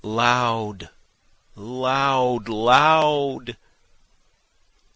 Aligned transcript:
Loud! 0.03 0.89
loud! 1.55 2.49
loud! 2.49 3.55